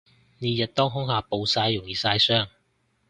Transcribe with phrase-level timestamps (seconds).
[0.39, 2.47] 烈日當空下暴曬容易曬傷